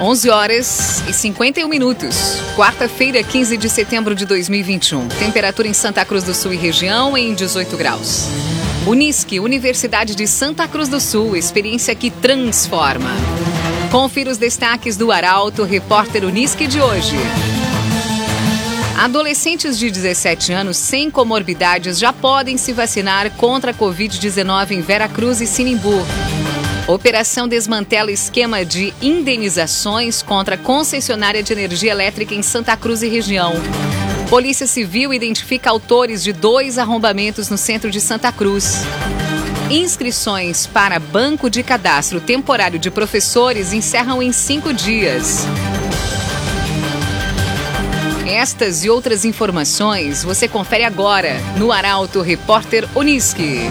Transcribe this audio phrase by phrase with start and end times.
[0.00, 2.36] 11 horas e 51 minutos.
[2.54, 5.08] Quarta-feira, 15 de setembro de 2021.
[5.08, 8.28] Temperatura em Santa Cruz do Sul e região em 18 graus.
[8.86, 13.10] Unisque, Universidade de Santa Cruz do Sul, experiência que transforma.
[13.90, 17.16] Confira os destaques do Arauto, repórter Unisque de hoje.
[18.96, 25.40] Adolescentes de 17 anos sem comorbidades já podem se vacinar contra a Covid-19 em Veracruz
[25.40, 26.06] e Sinimbu.
[26.88, 33.08] Operação desmantela esquema de indenizações contra a concessionária de energia elétrica em Santa Cruz e
[33.08, 33.52] região.
[34.30, 38.78] Polícia Civil identifica autores de dois arrombamentos no centro de Santa Cruz.
[39.70, 45.44] Inscrições para Banco de Cadastro Temporário de Professores encerram em cinco dias.
[48.26, 53.70] Estas e outras informações você confere agora no Arauto Repórter Uniski.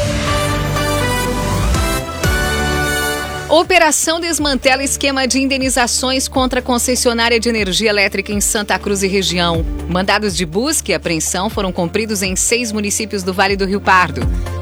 [3.51, 9.09] Operação desmantela esquema de indenizações contra a concessionária de energia elétrica em Santa Cruz e
[9.09, 9.65] região.
[9.89, 14.21] Mandados de busca e apreensão foram cumpridos em seis municípios do Vale do Rio Pardo.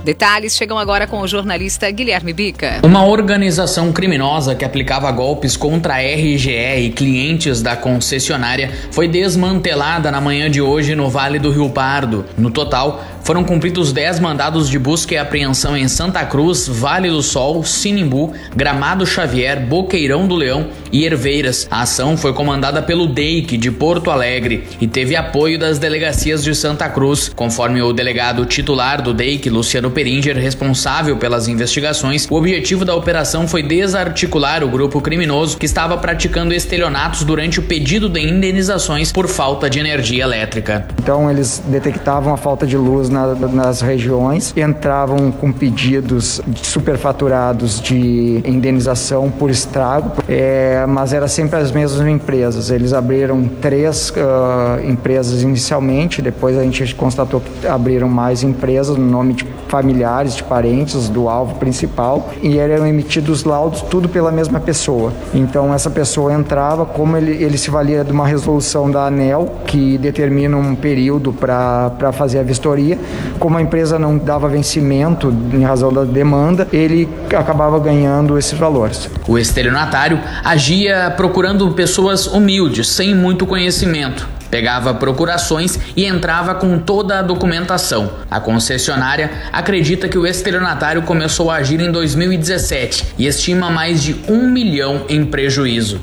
[0.10, 2.80] Detalhes chegam agora com o jornalista Guilherme Bica.
[2.82, 10.10] Uma organização criminosa que aplicava golpes contra a RGE e clientes da concessionária foi desmantelada
[10.10, 12.26] na manhã de hoje no Vale do Rio Pardo.
[12.36, 17.22] No total, foram cumpridos 10 mandados de busca e apreensão em Santa Cruz, Vale do
[17.22, 21.68] Sol, Sinimbu, Gramado Xavier, Boqueirão do Leão e Herveiras.
[21.70, 26.54] A ação foi comandada pelo DEIC de Porto Alegre e teve apoio das delegacias de
[26.56, 32.28] Santa Cruz, conforme o delegado titular do DEIC, Luciano Peringer, responsável pelas investigações.
[32.30, 37.64] O objetivo da operação foi desarticular o grupo criminoso que estava praticando estelionatos durante o
[37.64, 40.88] pedido de indenizações por falta de energia elétrica.
[41.02, 48.42] Então eles detectavam a falta de luz na, nas regiões, entravam com pedidos superfaturados de
[48.46, 50.24] indenização por estrago.
[50.28, 52.70] É, mas era sempre as mesmas empresas.
[52.70, 59.06] Eles abriram três uh, empresas inicialmente, depois a gente constatou que abriram mais empresas no
[59.06, 64.60] nome de familiares, de parentes do alvo principal e eram emitidos laudos tudo pela mesma
[64.60, 65.14] pessoa.
[65.34, 69.98] Então essa pessoa entrava, como ele, ele se valia de uma resolução da ANEL que
[69.98, 72.98] determina um período para fazer a vistoria,
[73.40, 79.10] como a empresa não dava vencimento em razão da demanda, ele acabava ganhando esses valores.
[79.28, 84.30] O estelionatário agia agia procurando pessoas humildes, sem muito conhecimento.
[84.52, 88.12] Pegava procurações e entrava com toda a documentação.
[88.30, 94.16] A concessionária acredita que o estelionatário começou a agir em 2017 e estima mais de
[94.28, 96.00] um milhão em prejuízo.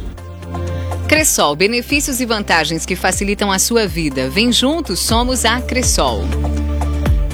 [1.06, 4.28] Cressol, benefícios e vantagens que facilitam a sua vida.
[4.28, 6.24] Vem juntos, somos a Cressol.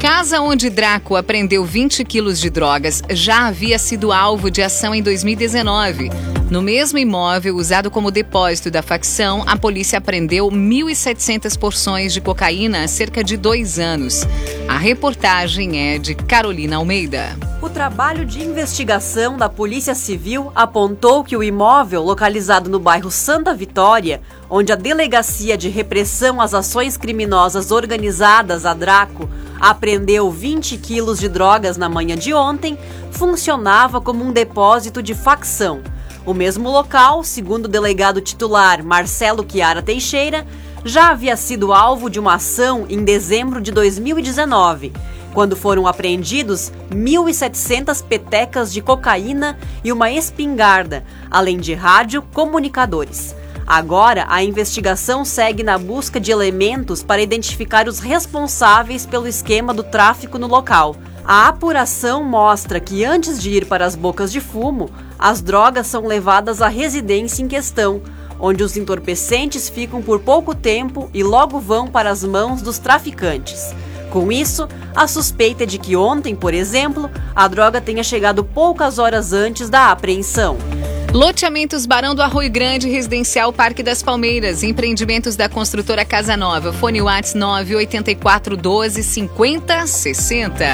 [0.02, 5.00] Casa onde Draco apreendeu 20 quilos de drogas já havia sido alvo de ação em
[5.00, 6.10] 2019.
[6.50, 12.82] No mesmo imóvel usado como depósito da facção, a polícia apreendeu 1.700 porções de cocaína
[12.82, 14.26] há cerca de dois anos.
[14.66, 17.38] A reportagem é de Carolina Almeida.
[17.62, 23.54] O trabalho de investigação da Polícia Civil apontou que o imóvel localizado no bairro Santa
[23.54, 24.20] Vitória,
[24.50, 29.30] onde a Delegacia de Repressão às Ações Criminosas Organizadas, a Draco,
[29.62, 32.76] apreendeu 20 quilos de drogas na manhã de ontem,
[33.12, 35.80] funcionava como um depósito de facção.
[36.26, 40.44] O mesmo local, segundo o delegado titular Marcelo Chiara Teixeira,
[40.84, 44.92] já havia sido alvo de uma ação em dezembro de 2019,
[45.32, 53.32] quando foram apreendidos 1.700 petecas de cocaína e uma espingarda, além de rádio comunicadores.
[53.66, 59.82] Agora, a investigação segue na busca de elementos para identificar os responsáveis pelo esquema do
[59.82, 60.96] tráfico no local.
[61.24, 66.06] A apuração mostra que antes de ir para as bocas de fumo, as drogas são
[66.06, 68.02] levadas à residência em questão,
[68.40, 73.72] onde os entorpecentes ficam por pouco tempo e logo vão para as mãos dos traficantes.
[74.10, 78.98] Com isso, a suspeita é de que ontem, por exemplo, a droga tenha chegado poucas
[78.98, 80.58] horas antes da apreensão.
[81.12, 86.72] Loteamentos Barão do Arroio Grande, Residencial Parque das Palmeiras, empreendimentos da construtora Casa Nova.
[86.72, 90.64] Fone Whats 984 12 50 60.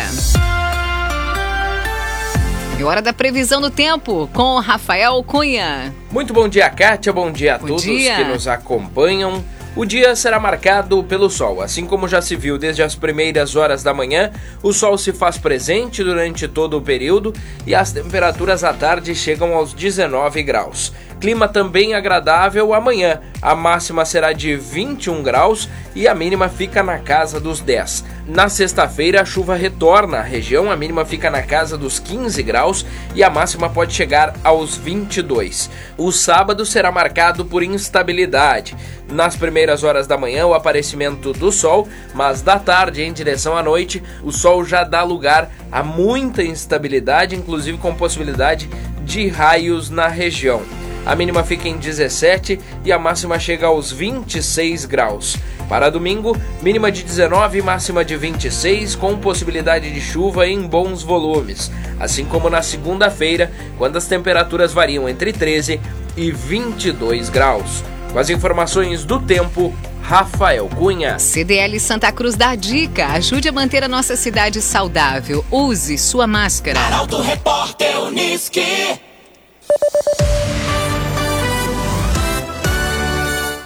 [2.79, 5.93] E hora da previsão do tempo com Rafael Cunha.
[6.12, 7.12] Muito bom dia, Kátia.
[7.12, 8.14] Bom dia a Bom todos dia.
[8.14, 9.44] que nos acompanham.
[9.79, 11.63] O dia será marcado pelo sol.
[11.63, 15.39] Assim como já se viu desde as primeiras horas da manhã, o sol se faz
[15.39, 17.33] presente durante todo o período
[17.65, 20.93] e as temperaturas à tarde chegam aos 19 graus.
[21.20, 23.20] Clima também agradável amanhã.
[23.43, 28.05] A máxima será de 21 graus e a mínima fica na casa dos 10.
[28.26, 32.87] Na sexta-feira, a chuva retorna à região, a mínima fica na casa dos 15 graus
[33.15, 35.69] e a máxima pode chegar aos 22.
[35.97, 38.76] O sábado será marcado por instabilidade.
[39.11, 43.62] Nas primeiras horas da manhã, o aparecimento do sol, mas da tarde em direção à
[43.62, 48.69] noite, o sol já dá lugar a muita instabilidade, inclusive com possibilidade
[49.03, 50.62] de raios na região.
[51.05, 55.37] A mínima fica em 17 e a máxima chega aos 26 graus.
[55.69, 61.03] Para domingo, mínima de 19 e máxima de 26, com possibilidade de chuva em bons
[61.03, 61.71] volumes.
[62.00, 65.81] Assim como na segunda-feira, quando as temperaturas variam entre 13
[66.17, 67.85] e 22 graus.
[68.12, 71.19] Com as informações do tempo, Rafael Cunha.
[71.19, 73.09] CDL Santa Cruz dá a dica.
[73.09, 75.45] Ajude a manter a nossa cidade saudável.
[75.50, 76.81] Use sua máscara.
[76.81, 78.99] Arauto Repórter Uniski.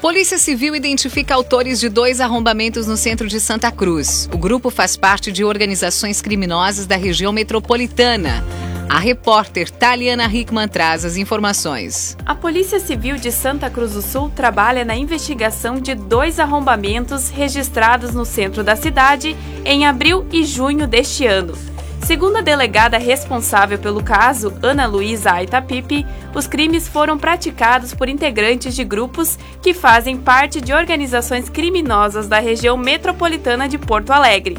[0.03, 4.29] Polícia Civil identifica autores de dois arrombamentos no centro de Santa Cruz.
[4.35, 8.45] O grupo faz parte de organizações criminosas da região metropolitana.
[8.89, 12.17] A repórter Taliana Hickman traz as informações.
[12.27, 18.13] A Polícia Civil de Santa Cruz do Sul trabalha na investigação de dois arrombamentos registrados
[18.13, 21.55] no centro da cidade em abril e junho deste ano.
[22.05, 26.05] Segundo a delegada responsável pelo caso, Ana Luísa Aitapipe,
[26.35, 32.41] os crimes foram praticados por integrantes de grupos que fazem parte de organizações criminosas da
[32.41, 34.59] região metropolitana de Porto Alegre.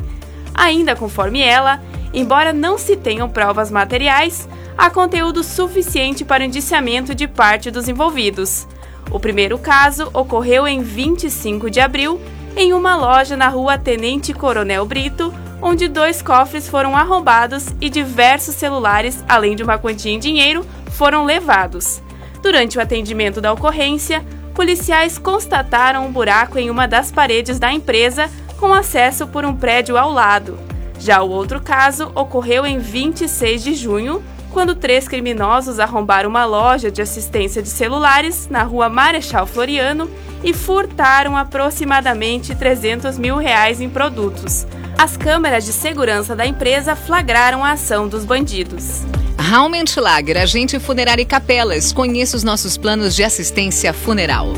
[0.56, 1.82] Ainda conforme ela,
[2.14, 4.48] embora não se tenham provas materiais,
[4.78, 8.66] há conteúdo suficiente para o indiciamento de parte dos envolvidos.
[9.12, 12.22] O primeiro caso ocorreu em 25 de abril,
[12.56, 18.54] em uma loja na rua Tenente Coronel Brito, onde dois cofres foram arrombados e diversos
[18.56, 22.02] celulares, além de uma quantia em dinheiro, foram levados.
[22.42, 24.24] Durante o atendimento da ocorrência,
[24.54, 28.30] policiais constataram um buraco em uma das paredes da empresa
[28.60, 30.60] com acesso por um prédio ao lado.
[31.00, 34.22] Já o outro caso ocorreu em 26 de junho,
[34.52, 40.10] quando três criminosos arrombaram uma loja de assistência de celulares na rua Marechal Floriano
[40.44, 44.68] e furtaram aproximadamente 300 mil reais em produtos.
[44.98, 49.02] As câmeras de segurança da empresa flagraram a ação dos bandidos.
[49.38, 51.92] Raumentlager, agente funerário e capelas.
[51.92, 54.54] Conheça os nossos planos de assistência funeral.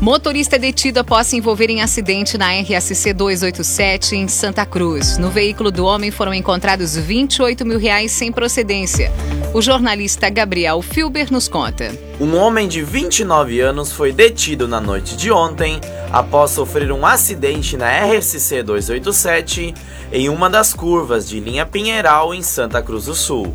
[0.00, 5.16] Motorista detido após se envolver em acidente na RSC 287 em Santa Cruz.
[5.16, 9.10] No veículo do homem foram encontrados 28 mil reais sem procedência.
[9.54, 11.90] O jornalista Gabriel Filber nos conta.
[12.20, 15.80] Um homem de 29 anos foi detido na noite de ontem
[16.12, 19.74] após sofrer um acidente na RSC 287
[20.12, 23.54] em uma das curvas de linha Pinheiral em Santa Cruz do Sul.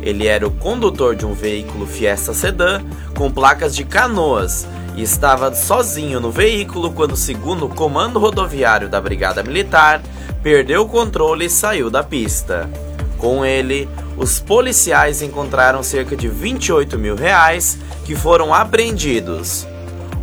[0.00, 2.82] Ele era o condutor de um veículo Fiesta Sedan
[3.14, 4.66] com placas de Canoas
[4.96, 10.02] e estava sozinho no veículo quando, segundo o comando rodoviário da Brigada Militar,
[10.42, 12.68] perdeu o controle e saiu da pista.
[13.16, 19.66] Com ele, os policiais encontraram cerca de 28 mil reais que foram apreendidos.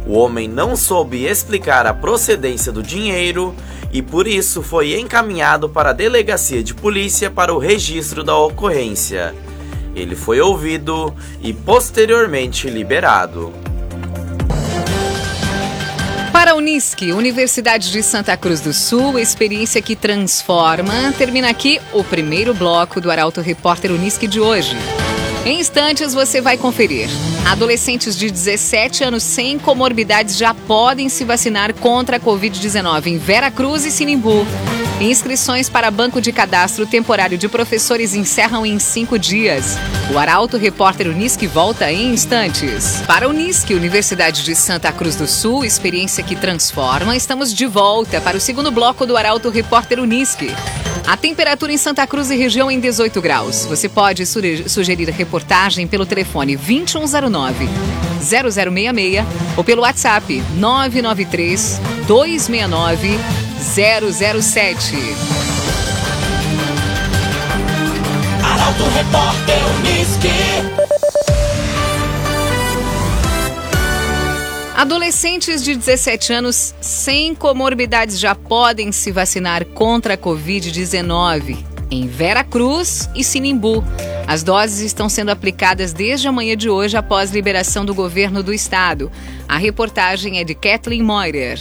[0.06, 3.56] O homem não soube explicar a procedência do dinheiro
[3.92, 9.34] e por isso foi encaminhado para a delegacia de polícia para o registro da ocorrência.
[9.96, 13.52] Ele foi ouvido e posteriormente liberado.
[16.60, 21.14] Unisque, Universidade de Santa Cruz do Sul, experiência que transforma.
[21.18, 24.76] Termina aqui o primeiro bloco do Arauto Repórter Unisque de hoje.
[25.46, 27.08] Em instantes você vai conferir.
[27.50, 33.50] Adolescentes de 17 anos sem comorbidades já podem se vacinar contra a Covid-19 em Vera
[33.50, 34.46] Cruz e Sinimbu.
[35.00, 39.78] Inscrições para banco de cadastro temporário de professores encerram em cinco dias.
[40.14, 43.02] O Arauto Repórter Unisque volta em instantes.
[43.08, 48.20] Para a Unisque, Universidade de Santa Cruz do Sul, experiência que transforma, estamos de volta
[48.20, 50.54] para o segundo bloco do Arauto Repórter Unisque.
[51.08, 53.66] A temperatura em Santa Cruz e região em 18 graus.
[53.68, 57.70] Você pode sugerir reportagem pelo telefone 2109
[58.22, 59.26] 0066
[59.56, 64.96] ou pelo WhatsApp 993 269 007.
[68.44, 70.30] Arauto Repórter Uniski.
[74.76, 81.58] Adolescentes de 17 anos sem comorbidades já podem se vacinar contra a Covid-19.
[81.92, 83.84] em Vera Cruz e Sinimbu.
[84.28, 88.54] As doses estão sendo aplicadas desde a manhã de hoje após liberação do governo do
[88.54, 89.12] estado.
[89.48, 91.60] A reportagem é de Kathleen Moirer.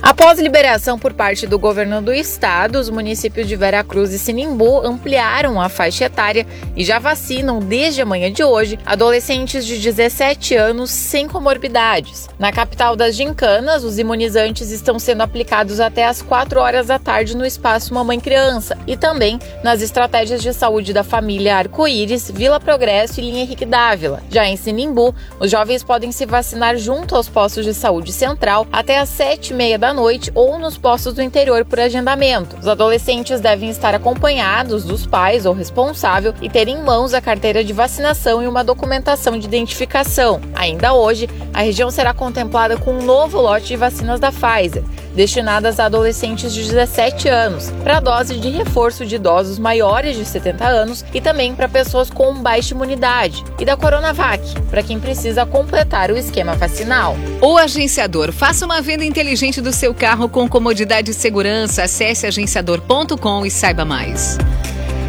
[0.00, 5.60] Após liberação por parte do governo do estado, os municípios de Veracruz e Sinimbu ampliaram
[5.60, 10.90] a faixa etária e já vacinam desde a manhã de hoje adolescentes de 17 anos
[10.90, 12.28] sem comorbidades.
[12.38, 17.36] Na capital das Gincanas, os imunizantes estão sendo aplicados até às 4 horas da tarde
[17.36, 23.18] no espaço Mamãe Criança e também nas estratégias de saúde da família Arco-Íris, Vila Progresso
[23.18, 24.22] e Linha Henrique Dávila.
[24.30, 29.00] Já em Sinimbu, os jovens podem se vacinar junto aos postos de saúde central até
[29.00, 32.56] às 7h30 da noite ou nos postos do interior por agendamento.
[32.56, 37.64] Os adolescentes devem estar acompanhados dos pais ou responsável e ter em mãos a carteira
[37.64, 40.40] de vacinação e uma documentação de identificação.
[40.54, 44.84] Ainda hoje, a região será contemplada com um novo lote de vacinas da Pfizer
[45.18, 50.64] destinadas a adolescentes de 17 anos, para dose de reforço de idosos maiores de 70
[50.64, 56.12] anos e também para pessoas com baixa imunidade, e da Coronavac, para quem precisa completar
[56.12, 57.16] o esquema vacinal.
[57.42, 61.82] O agenciador, faça uma venda inteligente do seu carro com comodidade e segurança.
[61.82, 64.38] Acesse agenciador.com e saiba mais.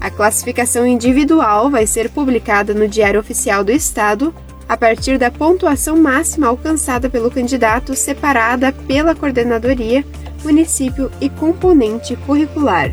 [0.00, 4.32] A classificação individual vai ser publicada no Diário Oficial do Estado
[4.70, 10.04] a partir da pontuação máxima alcançada pelo candidato separada pela coordenadoria,
[10.44, 12.88] município e componente curricular.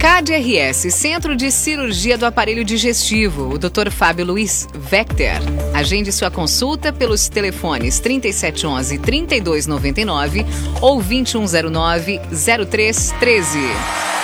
[0.00, 3.88] CADRS, Centro de Cirurgia do Aparelho Digestivo, o Dr.
[3.88, 5.40] Fábio Luiz Vector.
[5.72, 10.44] Agende sua consulta pelos telefones 3711 3299
[10.80, 12.20] ou 2109
[12.68, 14.15] 0313.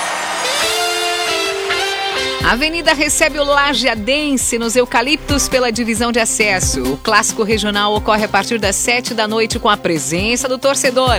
[2.44, 6.82] A avenida recebe o Lajeadense nos Eucaliptos pela divisão de acesso.
[6.82, 11.18] O clássico regional ocorre a partir das sete da noite com a presença do torcedor.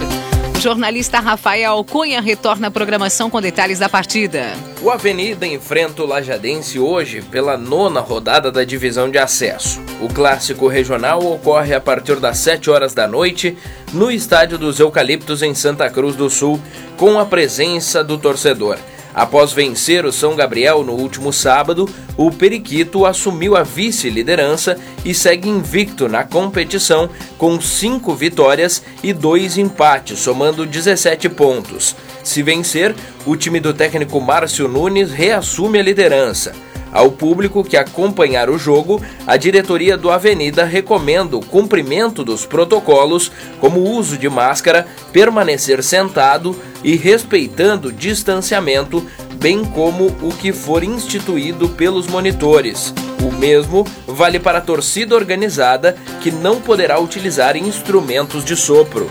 [0.53, 4.53] O jornalista Rafael Cunha retorna à programação com detalhes da partida.
[4.82, 9.82] O Avenida enfrenta o Lajadense hoje pela nona rodada da divisão de acesso.
[10.01, 13.58] O clássico regional ocorre a partir das 7 horas da noite
[13.94, 16.62] no Estádio dos Eucaliptos em Santa Cruz do Sul,
[16.98, 18.77] com a presença do torcedor.
[19.13, 25.48] Após vencer o São Gabriel no último sábado, o Periquito assumiu a vice-liderança e segue
[25.48, 31.96] invicto na competição com cinco vitórias e dois empates, somando 17 pontos.
[32.24, 36.53] Se vencer, o time do técnico Márcio Nunes reassume a liderança.
[36.94, 43.32] Ao público que acompanhar o jogo, a diretoria do Avenida recomenda o cumprimento dos protocolos,
[43.60, 49.04] como o uso de máscara, permanecer sentado e respeitando o distanciamento,
[49.38, 52.94] bem como o que for instituído pelos monitores.
[53.24, 59.10] O mesmo vale para a torcida organizada, que não poderá utilizar instrumentos de sopro.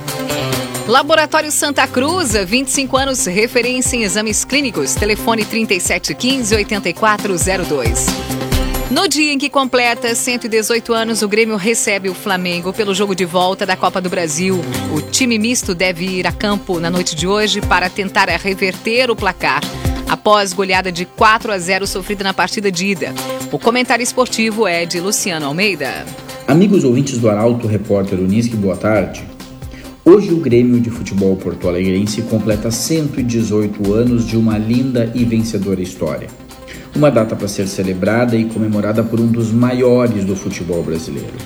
[0.92, 4.94] Laboratório Santa Cruz, 25 anos, referência em exames clínicos.
[4.94, 8.08] Telefone 3715-8402.
[8.90, 13.24] No dia em que completa 118 anos, o Grêmio recebe o Flamengo pelo jogo de
[13.24, 14.60] volta da Copa do Brasil.
[14.94, 19.16] O time misto deve ir a campo na noite de hoje para tentar reverter o
[19.16, 19.62] placar
[20.10, 23.14] após goleada de 4 a 0 sofrida na partida de ida.
[23.50, 26.04] O comentário esportivo é de Luciano Almeida.
[26.46, 29.31] Amigos ouvintes do Arauto, repórter Unisque, boa tarde.
[30.04, 35.80] Hoje o Grêmio de Futebol Porto Alegrense completa 118 anos de uma linda e vencedora
[35.80, 36.26] história.
[36.92, 41.36] Uma data para ser celebrada e comemorada por um dos maiores do futebol brasileiro.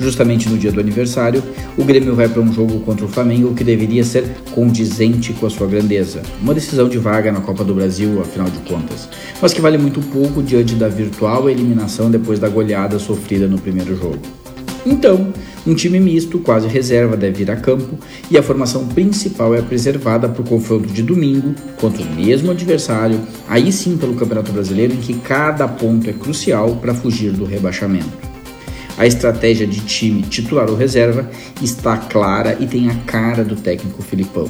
[0.00, 1.42] Justamente no dia do aniversário,
[1.76, 5.50] o Grêmio vai para um jogo contra o Flamengo que deveria ser condizente com a
[5.50, 6.22] sua grandeza.
[6.40, 9.06] Uma decisão de vaga na Copa do Brasil, afinal de contas,
[9.42, 13.94] mas que vale muito pouco diante da virtual eliminação depois da goleada sofrida no primeiro
[13.94, 14.45] jogo.
[14.86, 15.32] Então,
[15.66, 17.98] um time misto, quase reserva, deve ir a campo
[18.30, 23.20] e a formação principal é preservada para o confronto de domingo contra o mesmo adversário,
[23.48, 28.26] aí sim pelo Campeonato Brasileiro, em que cada ponto é crucial para fugir do rebaixamento.
[28.96, 31.28] A estratégia de time titular ou reserva
[31.60, 34.48] está clara e tem a cara do técnico Filipão.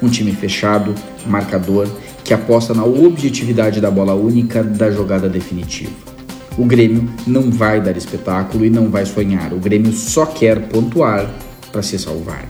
[0.00, 0.94] Um time fechado,
[1.26, 1.88] marcador,
[2.22, 6.11] que aposta na objetividade da bola única da jogada definitiva.
[6.56, 9.52] O Grêmio não vai dar espetáculo e não vai sonhar.
[9.52, 11.30] O Grêmio só quer pontuar
[11.70, 12.46] para se salvar.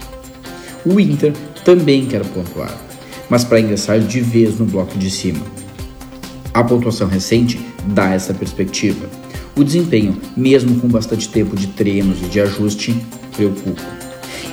[0.85, 1.33] O Inter
[1.65, 2.77] também quer pontuar,
[3.31, 5.41] mas para ingressar de vez no bloco de cima.
[6.53, 9.09] A pontuação recente dá essa perspectiva.
[9.57, 13.01] O desempenho, mesmo com bastante tempo de treinos e de ajuste,
[13.37, 13.83] preocupa.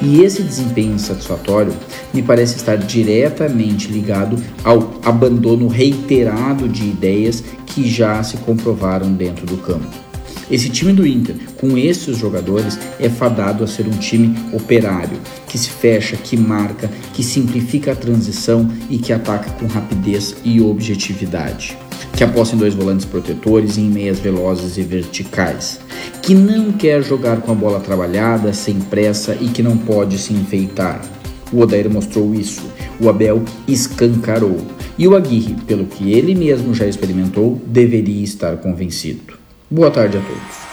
[0.01, 1.73] E esse desempenho insatisfatório
[2.13, 9.45] me parece estar diretamente ligado ao abandono reiterado de ideias que já se comprovaram dentro
[9.45, 10.09] do campo.
[10.49, 15.59] Esse time do Inter, com esses jogadores, é fadado a ser um time operário, que
[15.59, 21.77] se fecha, que marca, que simplifica a transição e que ataca com rapidez e objetividade.
[22.15, 25.79] Que aposta em dois volantes protetores e em meias velozes e verticais.
[26.23, 30.33] Que não quer jogar com a bola trabalhada, sem pressa e que não pode se
[30.33, 31.18] enfeitar.
[31.51, 32.61] O Odair mostrou isso,
[32.99, 34.57] o Abel escancarou.
[34.97, 39.33] E o Aguirre, pelo que ele mesmo já experimentou, deveria estar convencido.
[39.69, 40.69] Boa tarde a todos.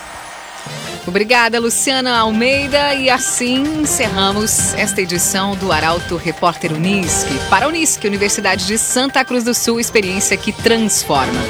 [1.06, 2.94] Obrigada, Luciana Almeida.
[2.94, 7.38] E assim encerramos esta edição do Arauto Repórter Unisque.
[7.48, 11.40] Para a Unisque, Universidade de Santa Cruz do Sul, experiência que transforma.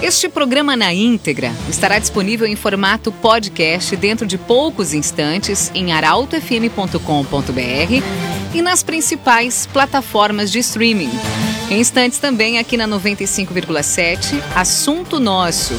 [0.00, 8.39] Este programa na íntegra estará disponível em formato podcast dentro de poucos instantes em arautofm.com.br
[8.52, 11.10] e nas principais plataformas de streaming.
[11.70, 15.74] Em instantes também aqui na 95,7, Assunto Nosso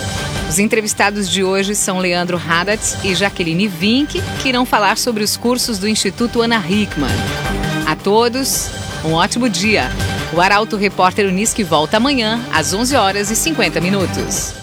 [0.52, 5.38] os entrevistados de hoje são Leandro Haddad e Jaqueline Vink, que irão falar sobre os
[5.38, 7.10] cursos do Instituto Ana Hickman.
[7.86, 8.70] A todos,
[9.06, 9.90] um ótimo dia.
[10.34, 14.61] O Arauto Repórter Unisque volta amanhã, às 11 horas e 50 minutos.